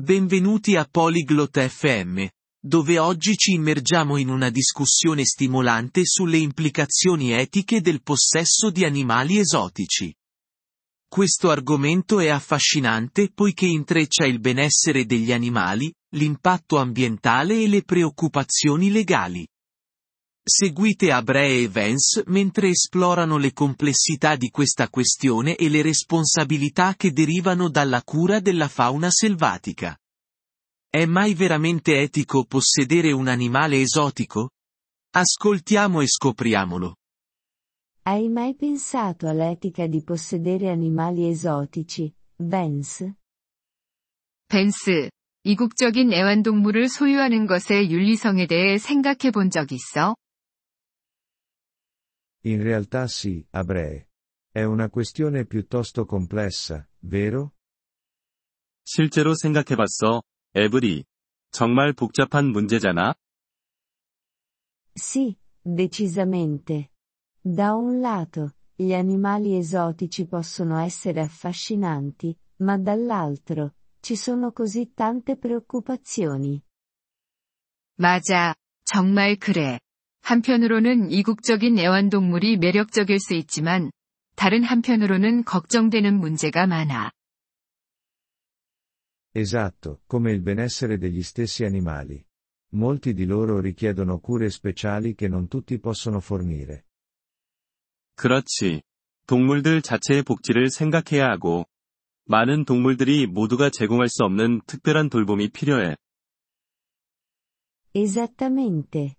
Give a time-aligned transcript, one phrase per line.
[0.00, 2.24] Benvenuti a Polyglot FM,
[2.64, 9.40] dove oggi ci immergiamo in una discussione stimolante sulle implicazioni etiche del possesso di animali
[9.40, 10.14] esotici.
[11.04, 18.92] Questo argomento è affascinante poiché intreccia il benessere degli animali, l'impatto ambientale e le preoccupazioni
[18.92, 19.44] legali.
[20.47, 27.11] Seguite Abree e Vance mentre esplorano le complessità di questa questione e le responsabilità che
[27.11, 29.97] derivano dalla cura della fauna selvatica.
[30.89, 34.49] È mai veramente etico possedere un animale esotico?
[35.15, 36.95] Ascoltiamo e scopriamolo.
[38.03, 43.15] Hai mai pensato all'etica di possedere animali esotici, Vance?
[44.49, 45.09] 벤스,
[45.43, 50.15] 이국적인 애완동물을 소유하는 것의 윤리성에 대해 생각해 본 적 있어?
[52.45, 54.09] In realtà sì, Abree.
[54.51, 57.55] È una questione piuttosto complessa, vero?
[58.85, 61.05] 실제로 생각해봤어, 에브리.
[61.51, 63.15] 정말 복잡한 문제잖아?
[64.93, 66.91] Sì, decisamente.
[67.41, 75.37] Da un lato, gli animali esotici possono essere affascinanti, ma dall'altro, ci sono così tante
[75.37, 76.61] preoccupazioni.
[77.97, 79.79] 맞아, 정말 그래.
[80.28, 83.90] 한편으로는 이국적인 애완동물이 매력적일 수 있지만,
[84.36, 87.12] 다른 한편으로는 걱정되는 문제가 많아.
[89.34, 92.22] Esatto, come il benessere degli stessi animali.
[92.74, 96.84] Molti di loro richiedono cure speciali che non tutti possono fornire.
[98.16, 98.82] 그렇지.
[99.26, 101.64] 동물들 자체의 복지를 생각해야 하고,
[102.26, 105.96] 많은 동물들이 모두가 제공할 수 없는 특별한 돌봄이 필요해.
[107.94, 109.17] Esattamente.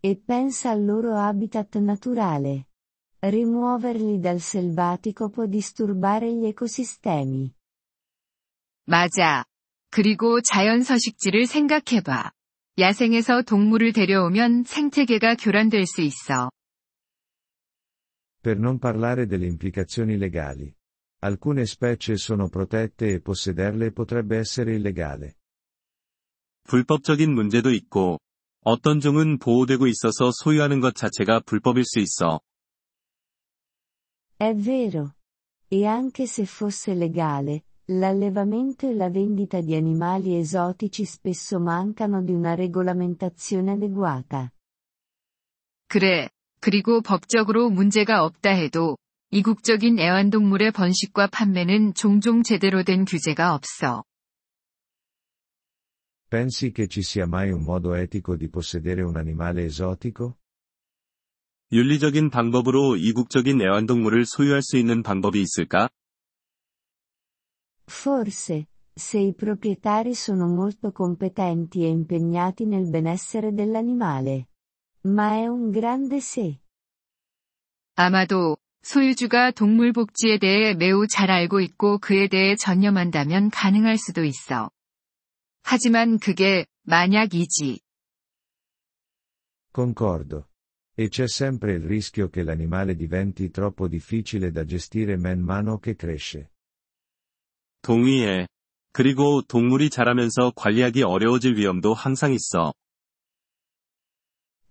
[0.00, 2.68] E pensa al loro habitat naturale.
[3.20, 7.54] Rimuoverli dal selvatico può disturbare gli ecosistemi.
[8.86, 9.44] 맞아.
[9.90, 12.32] 그리고 자연 서식지를 생각해봐.
[12.78, 16.50] 야생에서 동물을 데려오면 생태계가 교란될 수 있어.
[18.42, 20.70] Per non parlare delle implicazioni legali.
[21.20, 25.36] Alcune specie sono protette e possederle potrebbe essere illegale.
[26.64, 28.18] 불법적인 문제도 있고,
[28.61, 32.41] 어떤 종은 보호되고 있어서 소유하는 것 자체가 불법일 수 있어.
[34.37, 35.15] È vero.
[35.69, 42.33] E anche se fosse legale, l'allevamento e la vendita di animali esotici spesso mancano di
[42.33, 44.51] una regolamentazione adeguata.
[45.87, 46.29] 그래.
[46.61, 48.97] 그리고 법적으로 문제가 없다 해도,
[49.31, 54.03] 이국적인 애완동물의 번식과 판매는 종종 제대로 된 규제가 없어.
[56.29, 60.37] Pensi che ci sia mai un modo etico di possedere un animale esotico?
[61.71, 65.89] 윤리적인 방법으로 이국적인 애완동물을 소유할 수 있는 방법이 있을까?
[67.89, 74.49] Forse, se i proprietari sono molto competenti e impegnati nel benessere dell'animale.
[75.05, 76.59] Ma è un grande se.
[77.95, 84.69] 아마도, 소유주가 동물 복지에 대해 매우 잘 알고 있고 그에 대해 전념한다면 가능할 수도 있어.
[85.71, 87.79] 하지만 그게, 만약이지.
[89.71, 90.47] Concordo.
[90.97, 95.95] E c'è sempre il rischio che l'animale diventi troppo difficile da gestire man mano che
[95.95, 96.49] cresce.
[97.83, 98.47] 동의해.
[98.91, 102.73] 그리고 동물이 자라면서 관리하기 어려워질 위험도 항상 있어.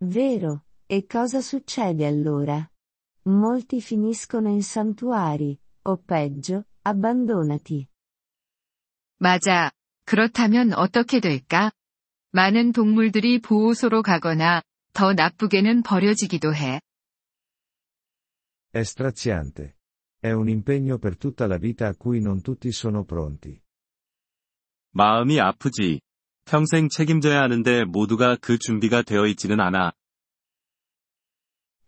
[0.00, 2.68] Vero, e cosa succede allora?
[3.28, 7.86] Molti finiscono in santuari, o peggio, abbandonati.
[9.20, 9.70] 맞아.
[10.08, 11.70] 그렇다면 어떻게 될까?
[12.30, 14.62] 많은 동물들이 보호소로 가거나,
[14.94, 16.80] 더 나쁘게는 버려지기도 해.
[18.72, 19.76] È straziante.
[20.22, 23.60] È un impegno per tutta la vita a cui non tutti sono pronti.
[24.92, 26.00] 마음이 아프지.
[26.46, 29.92] 평생 책임져야 하는데 모두가 그 준비가 되어 있지는 않아.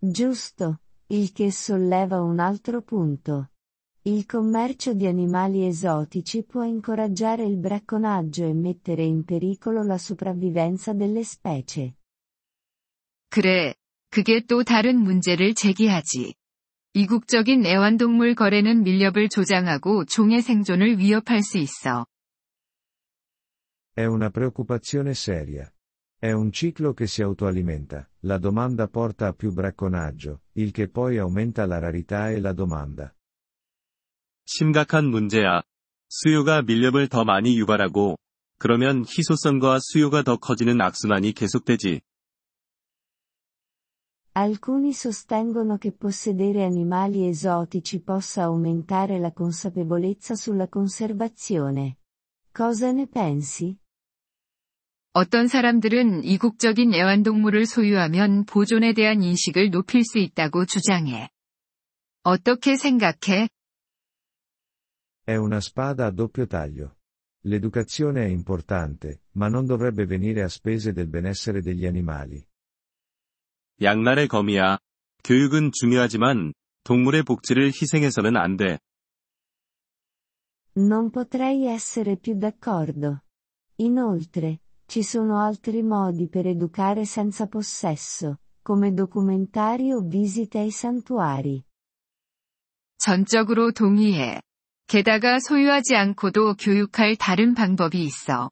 [0.02, 3.49] Giusto, il che solleva un altro punto.
[4.07, 10.93] Il commercio di animali esotici può incoraggiare il bracconaggio e mettere in pericolo la sopravvivenza
[10.93, 11.95] delle specie.
[13.29, 13.73] 그래.
[14.11, 16.35] 그게 또 다른 문제를 제기하지.
[16.93, 22.05] 이국적인 애완동물 거래는 밀렵을 조장하고 종의 생존을 위협할 수 있어.
[23.93, 25.69] È una preoccupazione seria.
[26.17, 31.17] È un ciclo che si autoalimenta, la domanda porta a più bracconaggio, il che poi
[31.17, 33.13] aumenta la rarità e la domanda.
[34.52, 35.62] 심각한 문제야.
[36.08, 38.16] 수요가 밀렵을 더 많이 유발하고,
[38.58, 42.00] 그러면 희소성과 수요가 더 커지는 악순환이 계속되지.
[44.36, 51.98] Alcuni sostengono che possedere animali esotici possa aumentare la consapevolezza sulla conservazione.
[52.52, 53.76] Cosa ne pensi?
[55.12, 61.28] 어떤 사람들은 이국적인 애완동물을 소유하면 보존에 대한 인식을 높일 수 있다고 주장해.
[62.22, 63.48] 어떻게 생각해?
[65.29, 66.97] È una spada a doppio taglio.
[67.45, 72.43] L'educazione è importante, ma non dovrebbe venire a spese del benessere degli animali.
[73.81, 74.79] 양날의 검이야.
[75.23, 76.53] 교육은 중요하지만
[76.83, 78.79] 동물의 복지를 희생해서는 안 돼.
[80.77, 83.23] Non potrei essere più d'accordo.
[83.77, 91.63] Inoltre, ci sono altri modi per educare senza possesso, come documentari o visite ai santuari.
[92.97, 94.41] 전적으로 동의해.
[94.90, 98.50] 게다가 소유하지 않고도 교육할 다른 방법이 있어.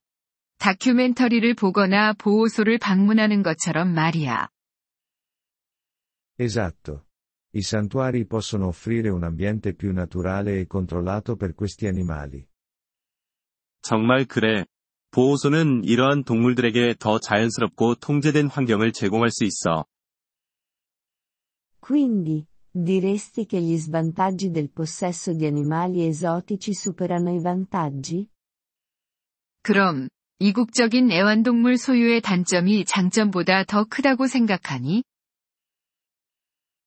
[0.58, 4.48] 다큐멘터리를 보거나 보호소를 방문하는 것처럼 말이야.
[6.38, 7.02] Esatto.
[7.52, 12.46] I santuari possono offrire un ambiente più naturale e controllato per questi animali.
[13.82, 14.64] 정말 그래.
[15.10, 19.86] 보호소는 이러한 동물들에게 더 자연스럽고 통제된 환경을 제공할 수 있어.
[21.80, 28.28] Quindi, diresti che gli svantaggi del possesso di animali esotici superano i vantaggi?
[29.62, 35.02] 그럼, 이국적인 애완동물 소유의 단점이 장점보다 더 크다고 생각하니?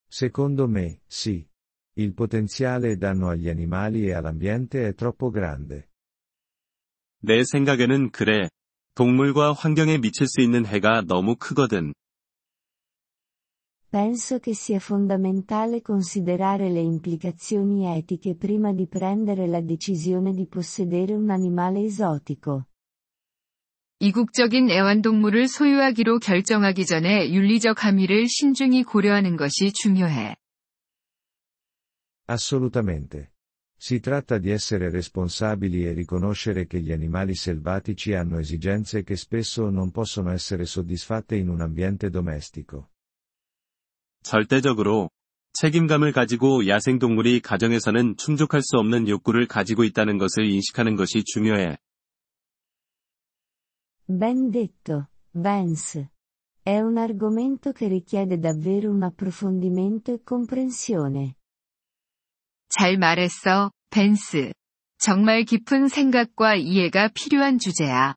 [0.09, 1.47] Secondo me, sì.
[1.95, 5.89] Il potenziale danno agli animali e all'ambiente è troppo grande.
[7.19, 8.49] 내 생각에는 그래.
[8.95, 11.93] 동물과 환경에 미칠 수 있는 해가 너무 크거든.
[13.90, 21.14] Penso che sia fondamentale considerare le implicazioni etiche prima di prendere la decisione di possedere
[21.14, 22.66] un animale esotico.
[24.00, 30.36] 이국적인 애완동물을 소유하기로 결정하기 전에 윤리적 함의를 신중히 고려하는 것이 중요해.
[32.28, 33.30] Assolutamente.
[33.78, 39.70] Si tratta di essere responsabili e riconoscere che gli animali selvatici hanno esigenze che spesso
[39.70, 42.90] non possono essere soddisfatte in un ambiente domestico.
[44.23, 45.09] 절대적으로
[45.53, 51.77] 책임감을 가지고 야생동물이 가정에서는 충족할 수 없는 욕구를 가지고 있다는 것을 인식하는 것이 중요해.
[54.07, 56.09] Ben detto, Vance.
[56.63, 61.35] È un argomento che richiede davvero un approfondimento e comprensione.
[62.69, 64.53] 잘 말했어, 벤스.
[64.97, 68.15] 정말 깊은 생각과 이해가 필요한 주제야.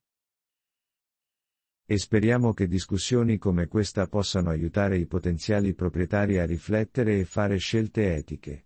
[1.86, 7.58] E speriamo che discussioni come questa possano aiutare i potenziali proprietari a riflettere e fare
[7.58, 8.66] scelte etiche.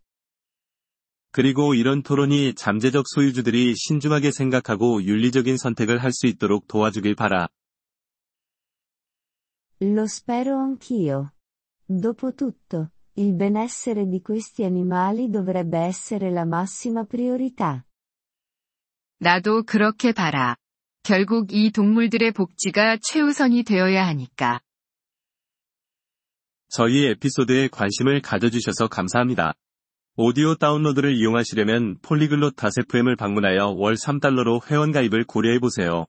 [1.31, 7.47] 그리고 이런 토론이 잠재적 소유주들이 신중하게 생각하고 윤리적인 선택을 할 수 있도록 도와주길 바라.
[9.81, 11.33] Lo spero anch'io.
[11.85, 17.83] Dopotutto, il benessere di questi animali dovrebbe essere la massima priorità.
[19.19, 20.55] 나도 그렇게 봐라.
[21.02, 24.60] 결국 이 동물들의 복지가 최우선이 되어야 하니까.
[26.68, 29.54] 저희 에피소드에 관심을 가져주셔서 감사합니다.
[30.16, 36.06] 오디오 다운로드를 이용하시려면 폴리글롯 다세프엠을 방문하여 월 3달러로 회원가입을 고려해보세요.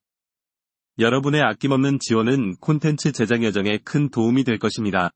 [0.97, 5.11] 여러분의 아낌없는 지원은 콘텐츠 제작 여정에 큰 도움이 될 것입니다.